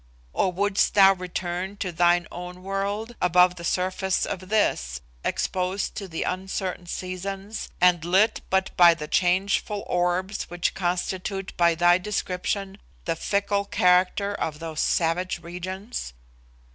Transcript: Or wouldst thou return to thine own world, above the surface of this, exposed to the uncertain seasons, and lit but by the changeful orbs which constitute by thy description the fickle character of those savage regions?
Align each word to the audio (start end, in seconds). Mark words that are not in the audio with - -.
Or 0.33 0.51
wouldst 0.51 0.95
thou 0.95 1.13
return 1.13 1.77
to 1.77 1.91
thine 1.91 2.25
own 2.31 2.63
world, 2.63 3.15
above 3.21 3.55
the 3.57 3.63
surface 3.63 4.25
of 4.25 4.49
this, 4.49 4.99
exposed 5.23 5.93
to 5.93 6.07
the 6.07 6.23
uncertain 6.23 6.87
seasons, 6.87 7.69
and 7.79 8.03
lit 8.03 8.41
but 8.49 8.75
by 8.75 8.95
the 8.95 9.07
changeful 9.07 9.83
orbs 9.85 10.45
which 10.49 10.73
constitute 10.73 11.53
by 11.55 11.75
thy 11.75 11.99
description 11.99 12.79
the 13.05 13.15
fickle 13.15 13.65
character 13.65 14.33
of 14.33 14.57
those 14.57 14.79
savage 14.79 15.37
regions? 15.43 16.13